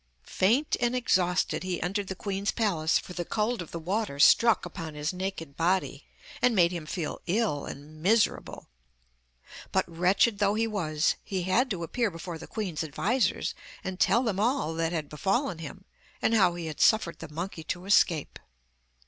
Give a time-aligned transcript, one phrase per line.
[0.23, 4.65] Faint and exhausted he entered the queen's palace for the cold of the water struck
[4.65, 6.05] upon his naked body,
[6.41, 8.67] and made him feel ill and miserable.
[9.71, 13.53] But wretched though he was, he had to appear before the queen's advisers
[13.83, 15.85] and tell them all that had befallen him,
[16.19, 18.39] and how he had suffered the monkey to escape.